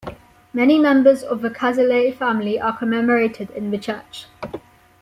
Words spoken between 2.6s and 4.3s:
commemorated in the church.